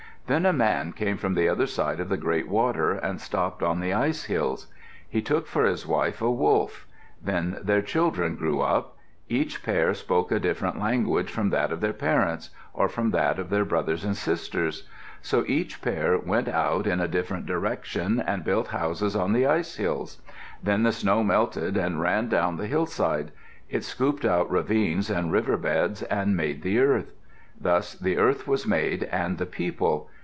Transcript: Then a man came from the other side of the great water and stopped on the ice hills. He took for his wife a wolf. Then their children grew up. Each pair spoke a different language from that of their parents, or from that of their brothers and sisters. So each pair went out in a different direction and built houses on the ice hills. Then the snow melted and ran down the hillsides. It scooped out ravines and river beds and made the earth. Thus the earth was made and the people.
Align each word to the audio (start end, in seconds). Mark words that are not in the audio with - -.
Then 0.27 0.45
a 0.45 0.53
man 0.53 0.93
came 0.93 1.17
from 1.17 1.33
the 1.33 1.49
other 1.49 1.67
side 1.67 1.99
of 1.99 2.07
the 2.07 2.15
great 2.15 2.47
water 2.47 2.93
and 2.93 3.19
stopped 3.19 3.61
on 3.61 3.81
the 3.81 3.91
ice 3.91 4.23
hills. 4.25 4.67
He 5.09 5.21
took 5.21 5.45
for 5.45 5.65
his 5.65 5.85
wife 5.85 6.21
a 6.21 6.31
wolf. 6.31 6.87
Then 7.21 7.57
their 7.61 7.81
children 7.81 8.37
grew 8.37 8.61
up. 8.61 8.95
Each 9.27 9.61
pair 9.61 9.93
spoke 9.93 10.31
a 10.31 10.39
different 10.39 10.79
language 10.79 11.29
from 11.29 11.49
that 11.49 11.73
of 11.73 11.81
their 11.81 11.91
parents, 11.91 12.49
or 12.73 12.87
from 12.87 13.11
that 13.11 13.39
of 13.39 13.49
their 13.49 13.65
brothers 13.65 14.05
and 14.05 14.15
sisters. 14.15 14.87
So 15.21 15.43
each 15.47 15.81
pair 15.81 16.17
went 16.17 16.47
out 16.47 16.87
in 16.87 17.01
a 17.01 17.09
different 17.09 17.45
direction 17.45 18.21
and 18.25 18.45
built 18.45 18.67
houses 18.69 19.17
on 19.17 19.33
the 19.33 19.45
ice 19.45 19.75
hills. 19.75 20.21
Then 20.63 20.83
the 20.83 20.93
snow 20.93 21.25
melted 21.25 21.75
and 21.75 21.99
ran 21.99 22.29
down 22.29 22.55
the 22.55 22.67
hillsides. 22.67 23.33
It 23.69 23.83
scooped 23.83 24.23
out 24.23 24.49
ravines 24.49 25.09
and 25.09 25.29
river 25.29 25.57
beds 25.57 26.03
and 26.03 26.37
made 26.37 26.61
the 26.61 26.79
earth. 26.79 27.11
Thus 27.59 27.95
the 27.95 28.17
earth 28.17 28.47
was 28.47 28.65
made 28.65 29.03
and 29.03 29.37
the 29.37 29.45
people. 29.45 30.07